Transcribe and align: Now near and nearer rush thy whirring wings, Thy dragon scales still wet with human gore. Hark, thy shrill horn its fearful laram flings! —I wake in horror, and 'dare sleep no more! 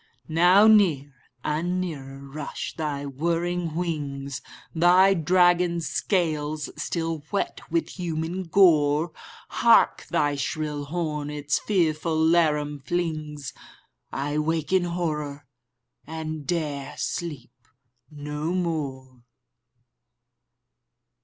Now 0.27 0.65
near 0.65 1.13
and 1.43 1.79
nearer 1.79 2.27
rush 2.27 2.75
thy 2.75 3.05
whirring 3.05 3.75
wings, 3.75 4.41
Thy 4.73 5.13
dragon 5.13 5.79
scales 5.79 6.71
still 6.75 7.21
wet 7.31 7.61
with 7.69 7.99
human 7.99 8.45
gore. 8.45 9.11
Hark, 9.49 10.07
thy 10.09 10.33
shrill 10.37 10.85
horn 10.85 11.29
its 11.29 11.59
fearful 11.59 12.17
laram 12.17 12.79
flings! 12.83 13.53
—I 14.11 14.39
wake 14.39 14.73
in 14.73 14.85
horror, 14.85 15.45
and 16.07 16.47
'dare 16.47 16.95
sleep 16.97 17.51
no 18.09 18.53
more! 18.55 19.21